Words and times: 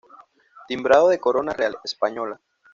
Timbrado 0.67 1.09
de 1.09 1.19
corona 1.19 1.53
real 1.53 1.77
española". 1.83 2.41